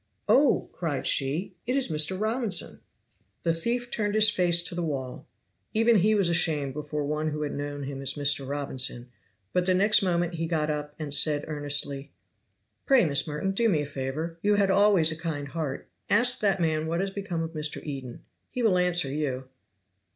"Oh!" 0.27 0.67
cried 0.73 1.05
she, 1.05 1.53
"it 1.67 1.75
is 1.77 1.89
Mr. 1.91 2.19
Robinson!" 2.19 2.81
The 3.43 3.53
thief 3.53 3.91
turned 3.91 4.15
his 4.15 4.31
face 4.31 4.63
to 4.63 4.73
the 4.73 4.81
wall. 4.81 5.27
Even 5.75 5.97
he 5.97 6.15
was 6.15 6.27
ashamed 6.27 6.73
before 6.73 7.05
one 7.05 7.29
who 7.29 7.43
had 7.43 7.53
known 7.53 7.83
him 7.83 8.01
as 8.01 8.15
Mr. 8.15 8.49
Robinson; 8.49 9.11
but 9.53 9.67
the 9.67 9.75
next 9.75 10.01
moment 10.01 10.33
he 10.33 10.47
got 10.47 10.71
up 10.71 10.95
and 10.97 11.13
said 11.13 11.45
earnestly, 11.47 12.11
"Pray, 12.87 13.05
Miss 13.05 13.27
Merton, 13.27 13.51
do 13.51 13.69
me 13.69 13.81
a 13.83 13.85
favor 13.85 14.39
you 14.41 14.55
had 14.55 14.71
always 14.71 15.11
a 15.11 15.15
kind 15.15 15.49
heart 15.49 15.87
Ask 16.09 16.39
that 16.39 16.59
man 16.59 16.87
what 16.87 16.99
has 16.99 17.11
become 17.11 17.43
of 17.43 17.51
Mr. 17.51 17.79
Eden 17.83 18.23
he 18.49 18.63
will 18.63 18.79
answer 18.79 19.13
you." 19.13 19.49